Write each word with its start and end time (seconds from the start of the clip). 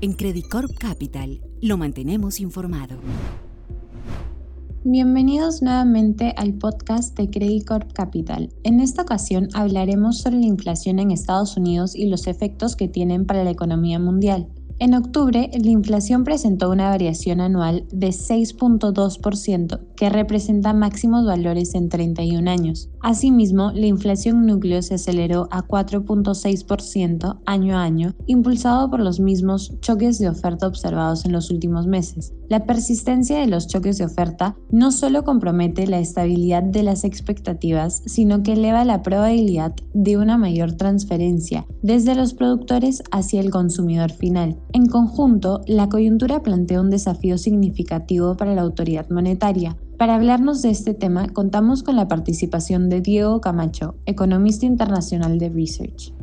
En 0.00 0.12
Credicorp 0.12 0.78
Capital 0.78 1.40
lo 1.60 1.76
mantenemos 1.76 2.38
informado. 2.38 2.98
Bienvenidos 4.84 5.60
nuevamente 5.60 6.34
al 6.36 6.54
podcast 6.54 7.18
de 7.18 7.28
Credicorp 7.28 7.92
Capital. 7.94 8.48
En 8.62 8.78
esta 8.78 9.02
ocasión 9.02 9.48
hablaremos 9.54 10.18
sobre 10.18 10.36
la 10.36 10.46
inflación 10.46 11.00
en 11.00 11.10
Estados 11.10 11.56
Unidos 11.56 11.96
y 11.96 12.06
los 12.06 12.28
efectos 12.28 12.76
que 12.76 12.86
tienen 12.86 13.26
para 13.26 13.42
la 13.42 13.50
economía 13.50 13.98
mundial. 13.98 14.46
En 14.78 14.94
octubre, 14.94 15.50
la 15.52 15.70
inflación 15.70 16.22
presentó 16.22 16.70
una 16.70 16.90
variación 16.90 17.40
anual 17.40 17.84
de 17.90 18.10
6.2%, 18.10 19.80
que 19.98 20.08
representa 20.08 20.72
máximos 20.72 21.26
valores 21.26 21.74
en 21.74 21.88
31 21.88 22.48
años. 22.48 22.88
Asimismo, 23.00 23.72
la 23.72 23.86
inflación 23.86 24.46
núcleo 24.46 24.80
se 24.80 24.94
aceleró 24.94 25.48
a 25.50 25.66
4.6% 25.66 27.40
año 27.44 27.76
a 27.76 27.82
año, 27.82 28.14
impulsado 28.26 28.88
por 28.90 29.00
los 29.00 29.18
mismos 29.18 29.74
choques 29.80 30.20
de 30.20 30.28
oferta 30.28 30.68
observados 30.68 31.24
en 31.24 31.32
los 31.32 31.50
últimos 31.50 31.88
meses. 31.88 32.32
La 32.48 32.64
persistencia 32.64 33.40
de 33.40 33.48
los 33.48 33.66
choques 33.66 33.98
de 33.98 34.04
oferta 34.04 34.56
no 34.70 34.92
solo 34.92 35.24
compromete 35.24 35.86
la 35.88 35.98
estabilidad 35.98 36.62
de 36.62 36.84
las 36.84 37.02
expectativas, 37.02 38.02
sino 38.06 38.42
que 38.44 38.52
eleva 38.52 38.84
la 38.84 39.02
probabilidad 39.02 39.74
de 39.94 40.16
una 40.16 40.38
mayor 40.38 40.72
transferencia 40.72 41.66
desde 41.82 42.14
los 42.14 42.34
productores 42.34 43.02
hacia 43.10 43.40
el 43.40 43.50
consumidor 43.50 44.12
final. 44.12 44.58
En 44.72 44.86
conjunto, 44.86 45.60
la 45.66 45.88
coyuntura 45.88 46.42
plantea 46.42 46.80
un 46.80 46.90
desafío 46.90 47.36
significativo 47.36 48.36
para 48.36 48.54
la 48.54 48.62
autoridad 48.62 49.10
monetaria. 49.10 49.76
Para 49.98 50.14
hablarnos 50.14 50.62
de 50.62 50.70
este 50.70 50.94
tema, 50.94 51.26
contamos 51.30 51.82
con 51.82 51.96
la 51.96 52.06
participación 52.06 52.88
de 52.88 53.00
Diego 53.00 53.40
Camacho, 53.40 53.96
economista 54.06 54.64
internacional 54.64 55.40
de 55.40 55.48
Research. 55.48 56.14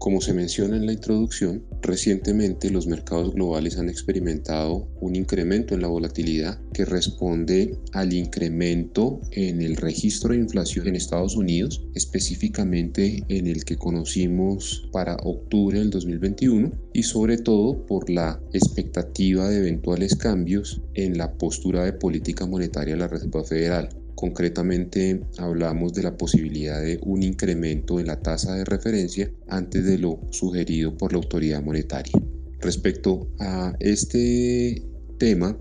Como 0.00 0.22
se 0.22 0.32
menciona 0.32 0.78
en 0.78 0.86
la 0.86 0.94
introducción, 0.94 1.62
recientemente 1.82 2.70
los 2.70 2.86
mercados 2.86 3.34
globales 3.34 3.76
han 3.76 3.90
experimentado 3.90 4.88
un 4.98 5.14
incremento 5.14 5.74
en 5.74 5.82
la 5.82 5.88
volatilidad 5.88 6.58
que 6.72 6.86
responde 6.86 7.76
al 7.92 8.14
incremento 8.14 9.20
en 9.32 9.60
el 9.60 9.76
registro 9.76 10.30
de 10.30 10.38
inflación 10.38 10.88
en 10.88 10.96
Estados 10.96 11.36
Unidos, 11.36 11.84
específicamente 11.94 13.22
en 13.28 13.46
el 13.46 13.66
que 13.66 13.76
conocimos 13.76 14.88
para 14.90 15.16
octubre 15.16 15.78
del 15.78 15.90
2021 15.90 16.72
y 16.94 17.02
sobre 17.02 17.36
todo 17.36 17.84
por 17.84 18.08
la 18.08 18.40
expectativa 18.54 19.50
de 19.50 19.58
eventuales 19.58 20.16
cambios 20.16 20.80
en 20.94 21.18
la 21.18 21.34
postura 21.34 21.84
de 21.84 21.92
política 21.92 22.46
monetaria 22.46 22.94
de 22.94 23.00
la 23.00 23.08
Reserva 23.08 23.44
Federal. 23.44 23.99
Concretamente 24.20 25.18
hablamos 25.38 25.94
de 25.94 26.02
la 26.02 26.14
posibilidad 26.14 26.82
de 26.82 27.00
un 27.04 27.22
incremento 27.22 27.98
en 28.00 28.06
la 28.06 28.20
tasa 28.20 28.54
de 28.54 28.66
referencia 28.66 29.32
antes 29.48 29.86
de 29.86 29.96
lo 29.96 30.20
sugerido 30.30 30.94
por 30.94 31.12
la 31.12 31.20
autoridad 31.20 31.62
monetaria. 31.62 32.12
Respecto 32.58 33.30
a 33.38 33.74
este 33.80 34.82
tema, 35.18 35.56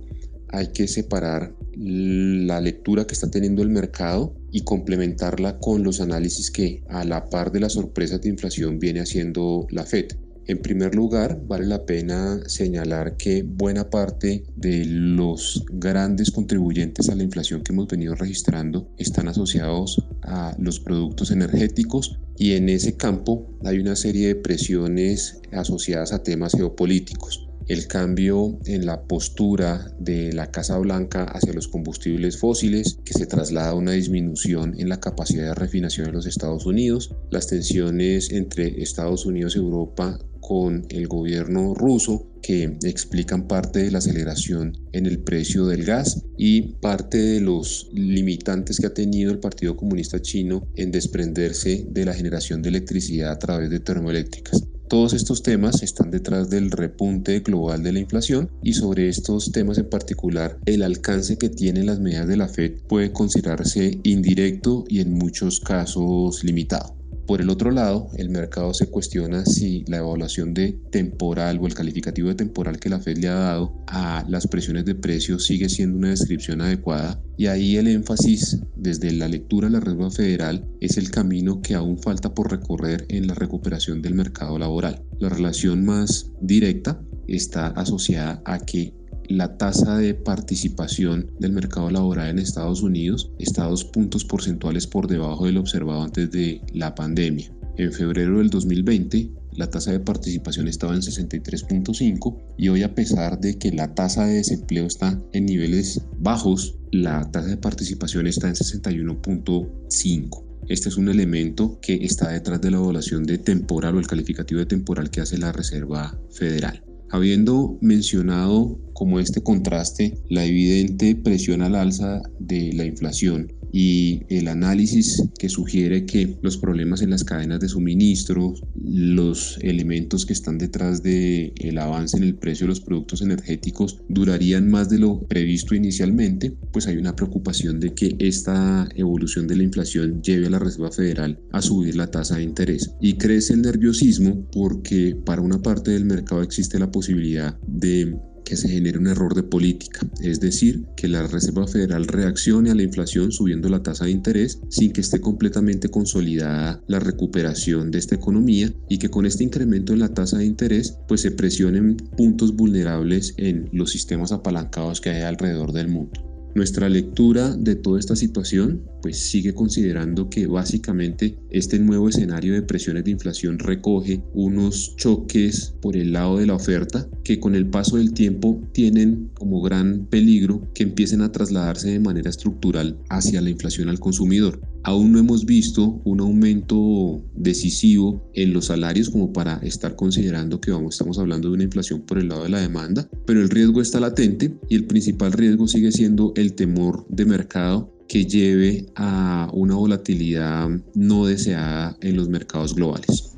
hay 0.50 0.68
que 0.74 0.90
separar 0.90 1.56
la 1.78 2.60
lectura 2.60 3.08
que 3.08 3.14
está 3.14 3.32
teniendo 3.32 3.62
el 3.62 3.70
mercado 3.70 4.36
y 4.52 4.66
complementarla 4.66 5.58
con 5.60 5.82
los 5.82 6.02
análisis 6.02 6.52
que 6.52 6.84
a 6.90 7.06
la 7.06 7.30
par 7.30 7.54
de 7.54 7.62
las 7.62 7.72
sorpresas 7.72 8.20
de 8.20 8.28
inflación 8.28 8.78
viene 8.78 9.00
haciendo 9.00 9.68
la 9.70 9.86
Fed. 9.86 10.08
En 10.50 10.64
primer 10.64 10.96
lugar, 10.96 11.40
vale 11.46 11.68
la 11.68 11.86
pena 11.86 12.40
señalar 12.48 13.18
que 13.18 13.44
buena 13.44 13.92
parte 13.92 14.46
de 14.56 14.84
los 14.84 15.64
grandes 15.72 16.32
contribuyentes 16.32 17.08
a 17.08 17.14
la 17.14 17.22
inflación 17.22 17.62
que 17.62 17.72
hemos 17.72 17.88
venido 17.88 18.16
registrando 18.16 18.90
están 18.98 19.28
asociados 19.28 20.04
a 20.24 20.56
los 20.58 20.80
productos 20.80 21.30
energéticos 21.30 22.20
y 22.36 22.54
en 22.54 22.68
ese 22.70 22.98
campo 22.98 23.48
hay 23.64 23.78
una 23.78 23.96
serie 23.96 24.30
de 24.30 24.36
presiones 24.38 25.40
asociadas 25.52 26.14
a 26.14 26.24
temas 26.24 26.54
geopolíticos 26.54 27.49
el 27.70 27.88
cambio 27.88 28.60
en 28.66 28.86
la 28.86 29.04
postura 29.04 29.94
de 30.00 30.34
la 30.34 30.52
Casa 30.52 30.78
Blanca 30.80 31.24
hacia 31.24 31.54
los 31.54 31.68
combustibles 31.68 32.38
fósiles, 32.38 32.98
que 33.06 33.14
se 33.14 33.28
traslada 33.28 33.70
a 33.70 33.76
una 33.76 33.92
disminución 33.92 34.76
en 34.80 34.90
la 34.90 35.00
capacidad 35.00 35.50
de 35.50 35.54
refinación 35.54 36.08
de 36.08 36.14
los 36.14 36.26
Estados 36.26 36.66
Unidos, 36.66 37.16
las 37.30 37.48
tensiones 37.48 38.32
entre 38.32 38.82
Estados 38.82 39.26
Unidos 39.26 39.56
y 39.56 39.60
Europa 39.60 40.20
con 40.42 40.88
el 40.90 41.08
gobierno 41.08 41.76
ruso 41.76 42.26
que 42.42 42.78
explican 42.84 43.48
parte 43.48 43.84
de 43.84 43.92
la 43.92 44.00
aceleración 44.00 44.76
en 44.94 45.06
el 45.06 45.20
precio 45.20 45.68
del 45.68 45.86
gas 45.86 46.24
y 46.38 46.74
parte 46.82 47.20
de 47.20 47.40
los 47.40 47.90
limitantes 47.94 48.80
que 48.80 48.88
ha 48.88 48.94
tenido 48.94 49.32
el 49.32 49.40
Partido 49.40 49.78
Comunista 49.78 50.20
Chino 50.20 50.68
en 50.76 50.90
desprenderse 50.92 51.86
de 51.88 52.06
la 52.06 52.16
generación 52.16 52.64
de 52.64 52.70
electricidad 52.70 53.32
a 53.32 53.38
través 53.38 53.70
de 53.70 53.80
termoeléctricas. 53.80 54.69
Todos 54.90 55.14
estos 55.14 55.44
temas 55.44 55.84
están 55.84 56.10
detrás 56.10 56.50
del 56.50 56.72
repunte 56.72 57.42
global 57.42 57.84
de 57.84 57.94
la 57.94 58.00
inflación 58.00 58.50
y 58.64 58.74
sobre 58.74 59.08
estos 59.08 59.52
temas 59.52 59.78
en 59.78 59.88
particular 59.88 60.58
el 60.66 60.82
alcance 60.82 61.38
que 61.38 61.50
tienen 61.50 61.86
las 61.86 62.00
medidas 62.00 62.28
de 62.28 62.38
la 62.38 62.48
Fed 62.48 62.72
puede 62.88 63.12
considerarse 63.12 64.00
indirecto 64.02 64.86
y 64.88 65.02
en 65.02 65.14
muchos 65.14 65.60
casos 65.60 66.44
limitado. 66.44 66.99
Por 67.30 67.42
el 67.42 67.52
otro 67.52 67.70
lado, 67.70 68.10
el 68.18 68.32
mercado 68.32 68.74
se 68.74 68.88
cuestiona 68.88 69.46
si 69.46 69.86
la 69.86 69.98
evaluación 69.98 70.56
de 70.56 70.80
temporal 70.90 71.60
o 71.62 71.68
el 71.68 71.76
calificativo 71.76 72.30
de 72.30 72.34
temporal 72.34 72.80
que 72.80 72.90
la 72.90 73.00
Fed 73.00 73.20
le 73.20 73.28
ha 73.28 73.36
dado 73.36 73.84
a 73.86 74.26
las 74.28 74.48
presiones 74.48 74.84
de 74.86 74.96
precios 74.96 75.46
sigue 75.46 75.70
siendo 75.70 76.00
una 76.00 76.10
descripción 76.10 76.60
adecuada 76.60 77.22
y 77.38 77.46
ahí 77.46 77.78
el 77.78 77.88
énfasis 77.88 78.60
desde 78.76 79.12
la 79.12 79.28
lectura 79.28 79.68
de 79.68 79.74
la 79.74 79.80
Reserva 79.80 80.10
Federal 80.10 80.68
es 80.82 80.98
el 80.98 81.12
camino 81.12 81.62
que 81.62 81.76
aún 81.76 82.02
falta 82.02 82.34
por 82.34 82.50
recorrer 82.50 83.06
en 83.10 83.28
la 83.28 83.36
recuperación 83.36 84.02
del 84.02 84.16
mercado 84.16 84.58
laboral. 84.58 85.04
La 85.20 85.30
relación 85.30 85.86
más 85.86 86.32
directa 86.42 87.00
está 87.28 87.68
asociada 87.68 88.42
a 88.44 88.58
que 88.58 88.99
la 89.30 89.58
tasa 89.58 89.96
de 89.98 90.16
participación 90.16 91.32
del 91.40 91.52
mercado 91.52 91.92
laboral 91.92 92.30
en 92.30 92.40
Estados 92.40 92.82
Unidos 92.82 93.32
está 93.38 93.66
dos 93.66 93.86
puntos 93.86 94.26
porcentuales 94.26 94.88
por 94.88 95.08
debajo 95.08 95.46
del 95.46 95.58
observado 95.58 96.02
antes 96.02 96.32
de 96.32 96.62
la 96.74 96.96
pandemia. 96.96 97.54
En 97.78 97.94
febrero 97.94 98.40
del 98.40 98.50
2020, 98.50 99.30
la 99.52 99.70
tasa 99.70 99.92
de 99.92 100.00
participación 100.00 100.68
estaba 100.68 100.96
en 100.96 101.02
63.5 101.02 102.38
y 102.58 102.70
hoy 102.70 102.82
a 102.82 102.96
pesar 102.96 103.40
de 103.40 103.60
que 103.60 103.72
la 103.72 103.94
tasa 103.94 104.26
de 104.26 104.34
desempleo 104.36 104.88
está 104.88 105.22
en 105.32 105.46
niveles 105.46 106.02
bajos, 106.18 106.80
la 106.92 107.30
tasa 107.30 107.50
de 107.50 107.58
participación 107.58 108.26
está 108.26 108.48
en 108.48 108.56
61.5. 108.56 110.44
Este 110.68 110.90
es 110.90 110.98
un 110.98 111.08
elemento 111.08 111.80
que 111.82 112.04
está 112.04 112.30
detrás 112.30 112.62
de 112.62 112.72
la 112.72 112.78
evaluación 112.78 113.24
de 113.26 113.38
temporal 113.38 113.96
o 113.96 114.00
el 114.00 114.08
calificativo 114.08 114.60
de 114.60 114.66
temporal 114.66 115.12
que 115.12 115.22
hace 115.22 115.38
la 115.38 115.52
Reserva 115.52 116.20
Federal. 116.32 116.84
Habiendo 117.12 117.78
mencionado 117.82 118.80
como 118.94 119.20
este 119.20 119.42
contraste 119.42 120.18
la 120.30 120.46
evidente 120.46 121.16
presión 121.16 121.62
al 121.62 121.76
alza 121.76 122.22
de 122.40 122.72
la 122.74 122.86
inflación 122.86 123.52
y 123.72 124.24
el 124.30 124.48
análisis 124.48 125.24
que 125.38 125.50
sugiere 125.50 126.06
que 126.06 126.38
los 126.42 126.58
problemas 126.58 127.02
en 127.02 127.10
las 127.10 127.24
cadenas 127.24 127.60
de 127.60 127.70
suministro, 127.70 128.54
los 128.76 129.58
elementos 129.62 130.26
que 130.26 130.34
están 130.34 130.58
detrás 130.58 131.04
del 131.04 131.54
el 131.60 131.78
avance 131.78 132.18
en 132.18 132.24
el 132.24 132.36
precio 132.36 132.66
de 132.66 132.70
los 132.70 132.82
productos 132.82 133.22
energéticos 133.22 134.00
durarían 134.08 134.70
más 134.70 134.90
de 134.90 135.00
lo 135.00 135.20
previsto 135.22 135.76
inicialmente, 135.76 136.54
pues 136.72 136.88
hay 136.88 136.98
una 136.98 137.16
preocupación 137.16 137.80
de 137.80 137.94
que 137.94 138.16
esta 138.20 138.88
evolución 138.96 139.48
de 139.48 139.56
la 139.56 139.64
inflación 139.64 140.22
lleve 140.22 140.48
a 140.48 140.52
la 140.52 140.60
Reserva 140.60 140.92
Federal 140.92 141.40
a 141.52 141.62
subir 141.62 141.96
la 141.96 142.12
tasa 142.12 142.38
de 142.38 142.44
interés. 142.44 142.92
Y 143.02 143.14
crece 143.14 143.54
el 143.54 143.62
nerviosismo 143.62 144.48
porque 144.52 145.16
para 145.26 145.42
una 145.42 145.62
parte 145.62 145.92
del 145.92 146.06
mercado 146.06 146.42
existe 146.42 146.80
la 146.80 146.92
posibilidad 146.92 147.58
de 147.68 148.16
que 148.50 148.58
se 148.58 148.68
genere 148.68 148.98
un 148.98 149.08
error 149.08 149.36
de 149.36 149.44
política, 149.44 150.02
es 150.22 150.40
decir, 150.40 150.84
que 150.98 151.08
la 151.08 151.28
Reserva 151.28 151.68
Federal 151.68 152.08
reaccione 152.08 152.72
a 152.72 152.76
la 152.76 152.82
inflación 152.82 153.32
subiendo 153.32 153.70
la 153.70 153.84
tasa 153.84 154.06
de 154.06 154.12
interés 154.12 154.60
sin 154.70 154.92
que 154.92 155.02
esté 155.02 155.22
completamente 155.22 155.90
consolidada 155.90 156.82
la 156.88 157.00
recuperación 157.00 157.92
de 157.92 158.00
esta 158.00 158.16
economía 158.16 158.74
y 158.90 158.98
que 158.98 159.10
con 159.10 159.28
este 159.28 159.44
incremento 159.44 159.94
en 159.94 160.00
la 160.00 160.16
tasa 160.16 160.40
de 160.40 160.46
interés 160.46 160.98
pues 161.08 161.22
se 161.22 161.32
presionen 161.32 161.96
puntos 162.18 162.56
vulnerables 162.56 163.36
en 163.38 163.70
los 163.72 163.92
sistemas 163.92 164.32
apalancados 164.32 165.00
que 165.00 165.12
hay 165.12 165.22
alrededor 165.22 165.72
del 165.72 165.90
mundo. 165.90 166.29
Nuestra 166.56 166.90
lectura 166.90 167.56
de 167.56 167.76
toda 167.76 168.00
esta 168.00 168.16
situación 168.16 168.84
pues 169.02 169.18
sigue 169.18 169.54
considerando 169.54 170.30
que 170.30 170.48
básicamente 170.48 171.38
este 171.52 171.80
nuevo 171.80 172.10
escenario 172.10 172.54
de 172.54 172.64
presiones 172.64 173.04
de 173.04 173.12
inflación 173.12 173.60
recoge 173.60 174.24
unos 174.34 174.96
choques 174.98 175.76
por 175.82 175.96
el 175.96 176.14
lado 176.14 176.38
de 176.38 176.48
la 176.48 176.56
oferta 176.56 177.08
que 177.24 177.40
con 177.40 177.56
el 177.56 177.68
paso 177.70 177.98
del 177.98 178.14
tiempo 178.14 178.62
tienen 178.74 179.30
como 179.36 179.62
gran 179.62 180.08
peligro 180.08 180.70
que 180.74 180.84
empiecen 180.84 181.22
a 181.22 181.32
trasladarse 181.32 181.92
de 181.92 182.00
manera 182.00 182.30
estructural 182.30 182.98
hacia 183.10 183.42
la 183.42 183.52
inflación 183.52 183.90
al 183.90 184.00
consumidor. 184.00 184.60
Aún 184.84 185.12
no 185.12 185.20
hemos 185.20 185.46
visto 185.46 186.02
un 186.06 186.22
aumento 186.22 187.22
decisivo 187.36 188.30
en 188.34 188.54
los 188.54 188.66
salarios 188.66 189.10
como 189.10 189.34
para 189.34 189.58
estar 189.58 189.96
considerando 189.96 190.62
que 190.62 190.72
vamos, 190.72 190.96
estamos 190.96 191.20
hablando 191.20 191.50
de 191.50 191.56
una 191.56 191.64
inflación 191.64 192.02
por 192.02 192.18
el 192.18 192.30
lado 192.30 192.44
de 192.44 192.50
la 192.50 192.62
demanda, 192.62 193.08
pero 193.26 193.42
el 193.42 193.50
riesgo 193.50 193.82
está 193.82 194.00
latente 194.00 194.56
y 194.70 194.76
el 194.76 194.86
principal 194.86 195.34
riesgo 195.34 195.68
sigue 195.68 195.92
siendo 195.92 196.32
el 196.36 196.54
temor 196.54 197.06
de 197.10 197.26
mercado 197.26 197.94
que 198.08 198.26
lleve 198.26 198.88
a 198.96 199.50
una 199.54 199.76
volatilidad 199.76 200.70
no 200.96 201.26
deseada 201.26 201.98
en 202.02 202.16
los 202.16 202.30
mercados 202.30 202.74
globales. 202.74 203.36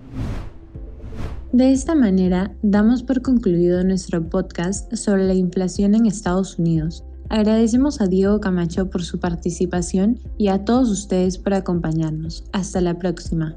De 1.51 1.73
esta 1.73 1.95
manera, 1.95 2.55
damos 2.61 3.03
por 3.03 3.21
concluido 3.21 3.83
nuestro 3.83 4.29
podcast 4.29 4.94
sobre 4.95 5.25
la 5.25 5.33
inflación 5.33 5.95
en 5.95 6.05
Estados 6.05 6.57
Unidos. 6.57 7.03
Agradecemos 7.31 8.01
a 8.01 8.07
Diego 8.07 8.42
Camacho 8.42 8.89
por 8.89 9.06
su 9.06 9.18
participación 9.18 10.19
y 10.38 10.50
a 10.50 10.66
todos 10.66 10.89
ustedes 10.89 11.38
por 11.38 11.54
acompañarnos. 11.54 12.44
Hasta 12.51 12.81
la 12.81 12.98
próxima. 12.98 13.56